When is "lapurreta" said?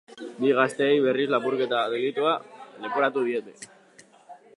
1.33-1.81